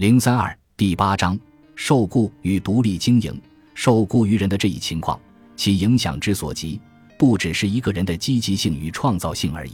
[0.00, 1.38] 零三二第八章
[1.74, 3.38] 受雇与独立经营。
[3.74, 5.20] 受雇于人的这一情况，
[5.56, 6.80] 其影响之所及，
[7.18, 9.72] 不只是一个人的积极性与创造性而已。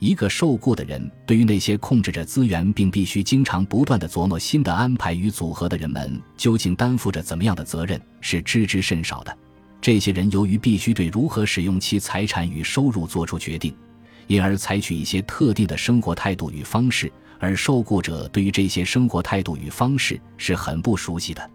[0.00, 9.38] 一个受雇的人，对于那些控制着资源并必须经常不断的琢磨新的安排与组合的人们，究竟担负着怎么样的责任，是知之甚少的。
[9.80, 13.72] 这些人由于必须对如何使用其财产与收入做出决定，
[14.26, 17.10] 因而采取一些特定的生活态度与方式。
[17.40, 21.50] 而受雇者对于这些生活态度与方式是很不熟悉的。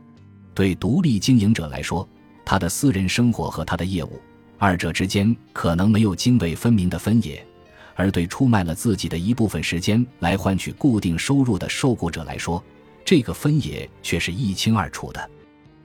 [0.54, 2.08] 对独立经营者来说，
[2.46, 4.22] 他的私人生活和他的业务
[4.60, 7.38] 二者之间可能没有泾渭分明的分野；
[7.96, 12.64] 而对出卖了自己的一部分时间来换取固定收入的受雇者来说，
[13.04, 15.30] 这个分野却是一清二楚的。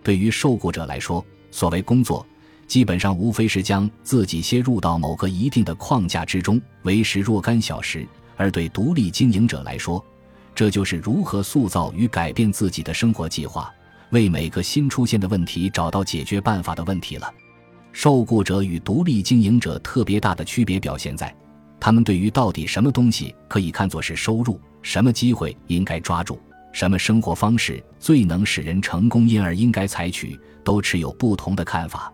[0.02, 2.26] 对于受雇者来说，所谓工作，
[2.66, 8.06] 基本上无非是将自己切入到某个一定的框架之中，维持若干小时。
[8.36, 10.04] 而对独立经营者来说，
[10.54, 13.72] 这就是如何塑造与改变自己的生活计划，
[14.10, 17.32] 为每个新出现的问题找到解决办法的问题了。
[17.92, 21.32] 受雇者与独立经营者特别大的区别表现在，
[21.78, 26.40] 他们对于到底什么东西可以看作是收入，什么机会应该抓住，
[26.72, 32.12] 什么生活方式最能使人成功，因而应该采取，都持有不同的看法。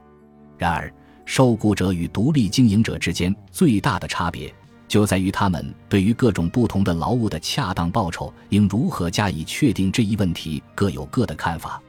[0.61, 0.93] 然而，
[1.25, 4.55] 受雇者与独立经营者之间最大的差别。
[4.87, 11.81] 就在于他们对于各种不同的劳务的恰当报酬应如何加以确定这一问题各有各的看法。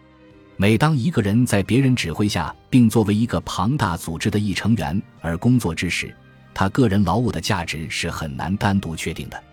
[0.56, 6.16] 每当一个人在别人指挥下，并作为一个庞大组织的一成员而工作之时，
[6.54, 9.44] 他个人劳务的价值是很难单独确定的。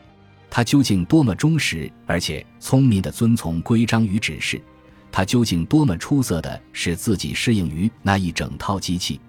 [0.48, 4.62] 他究竟多么忠实而且聪明的遵从规章与指示？
[5.10, 9.20] 他究竟多么出色地使自己适应于那一整套机器？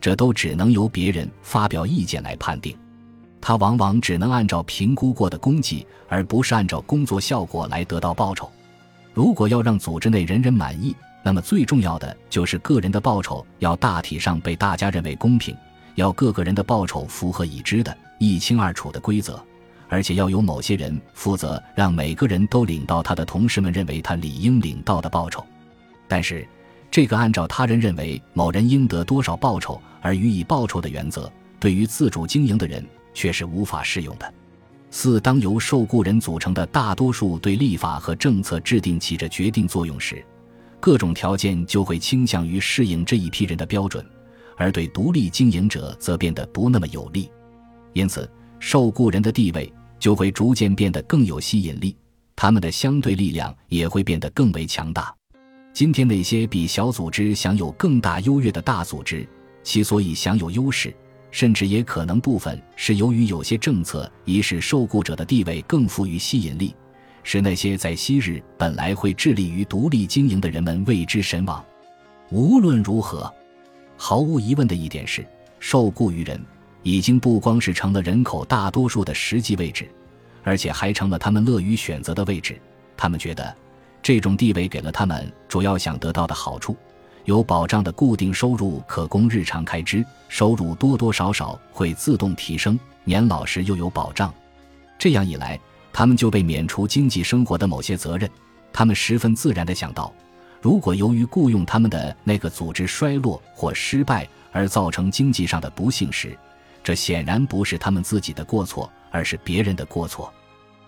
[0.00, 2.76] 这都只能由别人发表意见来判定。
[3.40, 8.50] 他往往只能按照评估过的功绩，而不是按照工作效果来得到报酬。
[9.12, 10.94] 如果要让组织内人人满意，
[11.24, 15.56] 那么最重要的就是个人的报酬要大体上被大家认为公平，
[15.94, 19.44] 要各个人的报酬符合已知的一清二楚的规则，
[19.92, 25.44] 而且要有某些人负责让每个人都领到他的同事们认为他理应领到的报酬。
[26.08, 26.48] 但是，
[26.90, 32.82] 这个按照他人认为某人应得多少报酬而予以报酬的原则，对于自主经营的人。
[33.14, 34.32] 却是无法适用的。
[34.90, 40.24] 四，当由受雇人组成的大多数对立法和政策制定起着决定作用时，
[40.80, 44.02] 各种条件就会倾向于适应这一批人的标准，
[44.56, 47.30] 而对独立经营者则变得不那么有利。
[47.92, 48.26] 因此，
[48.58, 49.70] 受雇人的地位
[50.02, 51.96] 就会逐渐变得更有吸引力，
[52.34, 55.14] 他们的相对力量也会变得更为强大。
[55.72, 59.24] 今天，那些比小组织享有更大优越的大组织，
[59.62, 60.92] 其所以享有优势。
[61.30, 66.74] 甚至也可能部分是由于有些政策已使受雇者的地位更富于吸引力，
[67.22, 71.64] 使那些在昔日本来会致力于独立经营的人们为之神往。
[72.32, 73.32] 无论如何，
[73.96, 75.24] 毫无疑问的一点是，
[75.60, 76.44] 受雇于人
[76.82, 79.88] 已经不光是成了人口大多数的实际位置，
[80.42, 82.60] 而且还成了他们乐于选择的位置。
[82.96, 83.54] 他们觉得，
[84.02, 86.76] 这种地位给了他们主要想得到的好处。
[87.24, 94.34] 有保障的固定收入可供日常开支，收入多多少少会自动提升，年老时又有保障。
[94.98, 95.58] 这样一来，
[95.92, 98.28] 他们就被免除经济生活的某些责任。
[98.72, 100.12] 他们十分自然地想到，
[100.60, 106.36] 如果由于雇佣他们的那个组织衰落或失败而造成经济上的不幸时，
[106.82, 110.32] 这显然不是他们自己的过错，而是别人的过错。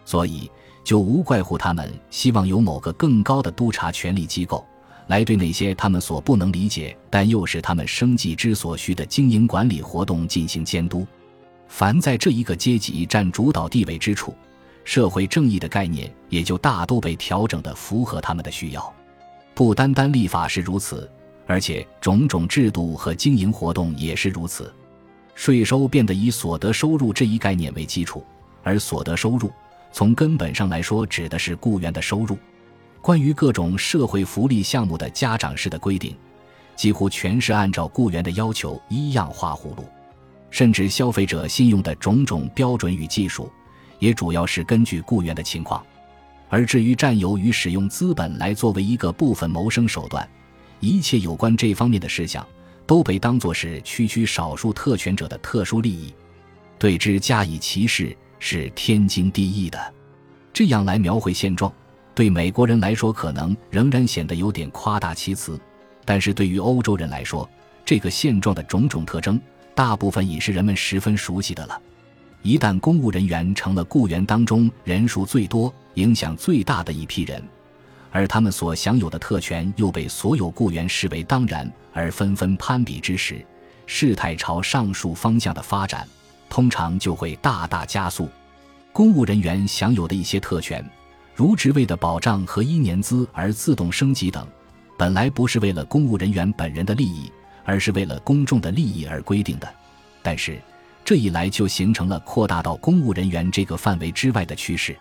[0.05, 0.51] 所以，
[0.83, 4.65] 就无怪乎他们希望有某个更高的督察权力机构。
[5.09, 11.07] 来对那些他们所不能理解，但又是他们生计之所需的经营管理活动进行监督。
[11.69, 14.35] 凡在这一个阶级占主导地位之处，
[14.83, 18.95] 社会正义的概念也就大都被调整的符合他们的需要。
[19.55, 21.11] 不单单立法是如此，
[21.47, 24.73] 而且种种制度和经营活动也是如此。
[25.35, 28.25] 税收变得以所得收入这一概念为基础，
[28.63, 29.51] 而所得收入
[29.93, 32.39] 从根本上来说指的是雇员的收入。
[33.01, 36.17] 关于各种社会福利项目的家长式的规定，
[36.75, 39.85] 几乎全是按照雇员的要求一样画葫芦，
[40.51, 43.51] 甚至消费者信用的种种标准与技术，
[43.99, 45.85] 也主要是根据雇员的情况。
[46.49, 50.27] 而至于占有与使用资本来作为一个部分谋生手段，
[50.81, 52.47] 一切有关这方面的事项，
[52.87, 56.15] 都被当作是区区少数特权者的特殊利益，
[56.79, 59.95] 对之加以歧视是天经地义的。
[60.53, 61.73] 这样来描绘现状。
[62.15, 65.61] 对美国人来说，可能仍然显得有点夸大其词，
[66.05, 67.49] 但是对于欧洲人来说，
[67.85, 69.41] 这个现状的种种特征，
[69.75, 71.81] 大部分已是人们十分熟悉的了。
[72.43, 77.43] 一旦公务人员成了雇员当中人数最多、影响最大的一批人，
[78.15, 83.45] 而他们所享有的特权又被所有雇员视为当然，而纷纷攀比之时，
[83.87, 86.07] 事态朝上述方向的发展，
[86.49, 88.29] 通常就会大大加速。
[88.93, 90.89] 公务人员享有的一些特权，
[91.35, 94.47] 如职位的保障和一年资而自动升级等，
[94.97, 97.33] 本来不是为了公务人员本人的利益，
[97.65, 99.69] 而是为了公众的利益而规定的。
[100.23, 100.63] 但是，
[101.05, 104.97] 这一来就形成了扩大到公务人员这个范围之外的趋势。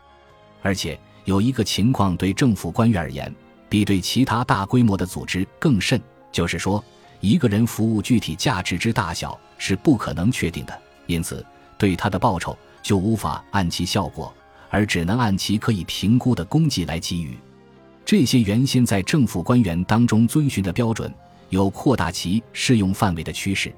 [0.63, 3.34] 而且有一个情况对政府官员而言，
[3.70, 6.84] 比对其他大规模的组织更甚，就是说，
[7.20, 11.46] 一个人服务具体价值之大小是不可能确定的，因此
[11.78, 12.58] 对他的报酬。
[12.84, 14.36] 就无法按其效果，
[14.70, 17.38] 而只能按其可以评估的功绩来给予。
[18.04, 21.10] 这些原先在政府官员当中遵循的标准，
[21.48, 23.74] 有扩大其适用范围的趋势。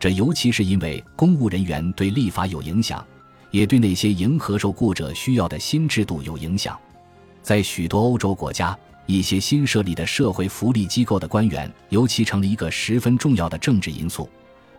[0.00, 3.06] 这尤其是因为公务人员对立法有影响，
[3.52, 6.76] 也对那些迎合受雇者需要的新制度有影响。
[7.48, 14.28] 在许多欧洲国家，一些新设立的社会福利机构的官员，尤其成了一个十分重要的政治因素。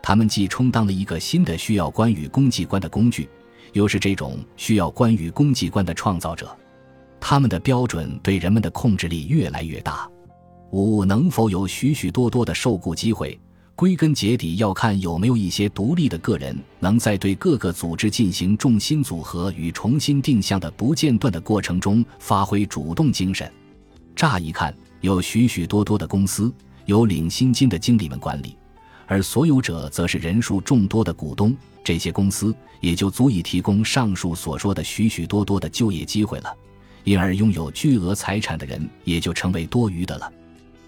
[0.03, 3.27] 他们既充当了一个新的需要官与公机关的工具。
[3.73, 6.55] 又是这种需要关于公绩观的创造者，
[7.19, 10.07] 他们的标准对人们的控制力越来越大。
[10.69, 13.39] 五能否有许许多多的受雇机会，
[13.79, 23.49] 归根结底要看有没有一些独立的个人能在对各个组织进行重新组合与重新定向的不间断的过程中发挥主动精神。
[24.13, 26.53] 乍一看，有许许多多的公司
[26.87, 28.57] 由领薪金的经理们管理，
[29.07, 31.55] 而所有者则是人数众多的股东。
[31.81, 36.53] 这些公司也就足以提供上述所说的许许多多的就业机会了，
[37.05, 40.29] 因而拥有巨额财产的人也就成为多余的了。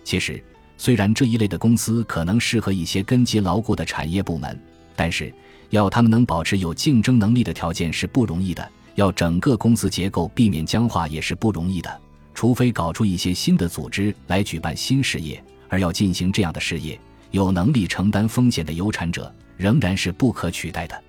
[0.03, 0.43] 其实，
[0.81, 4.59] 虽然这一类的公司可能适合一些根基牢固的产业部门，
[4.95, 5.31] 但是
[5.69, 8.67] 要他们能保持有竞争能力的条件是不容易的。
[8.95, 12.01] 要整个公司结构避免僵化也是不容易的，
[12.33, 15.39] 除非搞出一些新的组织来举办新事业。
[15.69, 16.99] 而要进行这样的事业，
[17.29, 19.31] 有能力承担风险的有产者。
[19.57, 20.99] 仍然是不可取代的，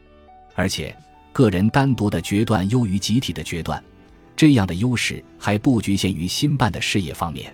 [0.55, 0.95] 而且
[1.33, 3.83] 个人单独的决断优于集体的决断，
[4.37, 7.51] 这样的优势还不局限于新办的事业方面。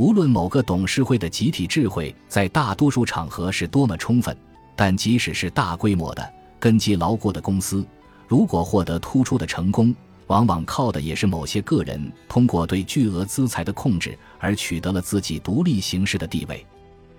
[0.00, 4.34] 无论某个董事会的集体智慧在大多数场合是多么充分，
[4.74, 6.26] 但即使是大规模的、
[6.58, 7.86] 根基牢固的公司，
[8.26, 9.94] 如果获得突出的成功，
[10.28, 16.64] 往往靠的也是某些个人通过对巨额资财的控制而取得了自己独立行事的地位。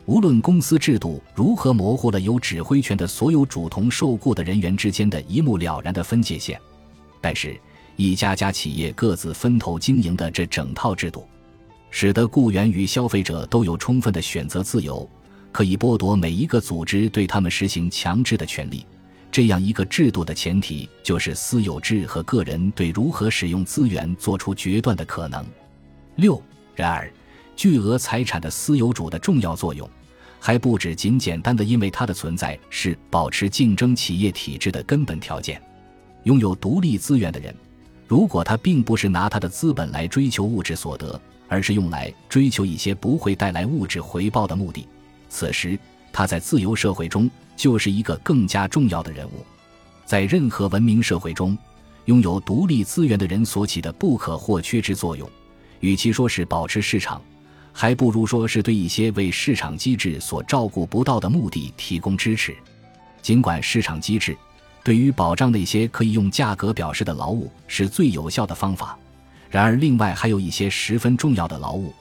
[0.08, 6.60] 无论公司制度如何模糊了有指挥权的所有主同受雇的人员之间的一目了然的分界线，
[7.22, 7.56] 但是，
[7.96, 11.28] 一家家企业各自分头经营的这整套制度，
[11.92, 15.08] 使得雇员与消费者都有充分的选择自由，
[15.52, 18.84] 可以剥夺每一个组织对他们实行强制的权利。
[19.32, 25.46] 这样一个制度的前提，就是私有制和个人对如何使用资源做出决断的可能。
[26.16, 26.42] 六，
[26.76, 27.12] 然而。
[27.54, 29.88] 巨额财产的私有主的重要作用，
[30.40, 35.62] 还不止仅简单的因为它的存在是保持竞争企业体制的根本条件。
[36.24, 37.54] 拥有独立资源的人，
[38.08, 41.22] 如果他并不是拿他的资本来追求物质所得，
[41.52, 44.88] 而是用来追求一些不会带来物质回报的目的，
[45.28, 45.78] 此时
[46.14, 49.46] 他在自由社会中就是一个更加重要的人物。
[50.06, 51.58] 在任何文明社会中，
[52.06, 55.30] 拥有独立资源的人所起的不可或缺之作用，
[55.82, 57.22] 与其说是保持市场。
[57.74, 62.56] 还不如说是对一些为市场机制所照顾不到的目的提供支持。
[63.22, 64.38] 尽管市场机制
[64.86, 68.98] 对于保障那些可以用价格表示的劳务是最有效的方法，
[69.52, 71.94] 然而另外还有一些十分重要的劳务，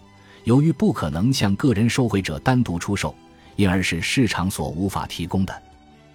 [0.44, 3.12] 由于不可能向个人受贿者单独出售，
[3.56, 5.62] 因而是市场所无法提供的。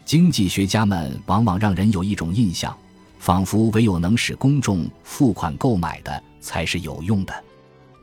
[0.06, 2.75] 经济学家们往往让人有一种印象，
[3.20, 7.44] 仿佛唯有能使公众付款购买的才是有用的。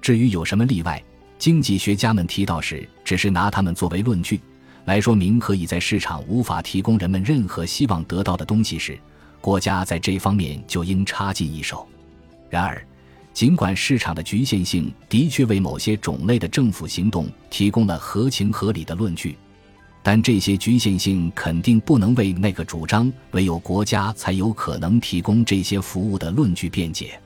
[0.03, 1.03] 至于有什么例外？
[1.39, 4.41] 经济学家们提到时，只是拿他们作为论据，
[4.85, 8.99] 来说明可以在市场无法提供人们任何希望得到的东西时，
[9.41, 11.89] 国家在这方面就应插进一手。
[12.49, 12.85] 然而，
[13.33, 19.37] 尽管市场的局限性的确为某些种类的政府行动提供了合情合理的论据，
[20.03, 27.19] 但这些局限性肯定不能为那个主张唯有国家才有可能提供这些服务的论据辩解。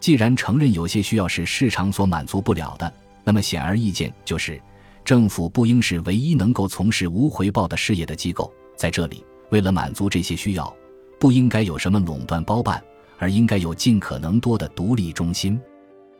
[0.00, 2.92] 既然承认有些需要是市场所满足不了的，
[3.22, 4.60] 那么显而易见，就是
[5.04, 8.52] 政府不应是唯一能够从事无回报的事业的机构。
[8.76, 10.74] 在这里，为了满足这些需要，
[11.20, 12.82] 不应该有什么垄断包办，
[13.22, 15.56] 而应该有尽可能多的独立中心。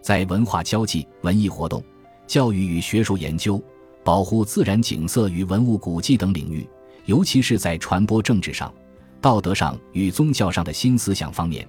[0.00, 1.82] 在文化交际、文艺活动、
[2.28, 3.60] 教育与学术研究、
[4.04, 6.64] 保护自然景色与文物古迹等领域，
[7.06, 8.72] 尤其是在传播政治上、
[9.20, 11.66] 道德上与宗教上的新思想方面。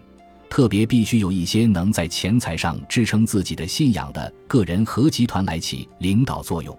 [0.52, 6.78] 特别必须有一些能在钱财上支撑自己的信仰的个人和集团来起领导作用。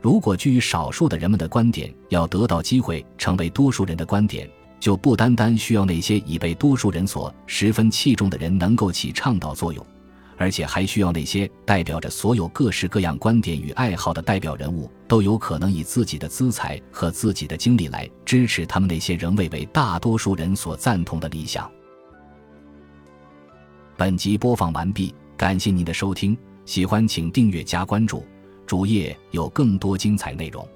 [0.00, 4.50] 如果居于少数的人们的观点要得到机会成为多数人的观点，
[4.84, 9.82] 就不单单需要那些已被多数人所十分器重的人能够起倡导作用，
[10.36, 21.66] 而且还需要那些代表着所有各式各样观点与爱好的代表人物都有可能以自己的资财和自己的精力来支持他们那些仍未为大多数人所赞同的理想。
[23.96, 26.36] 本集播放完毕，感谢您的收听，
[26.66, 28.22] 喜欢请订阅加关注，
[28.66, 30.68] 主页有更多精彩内容。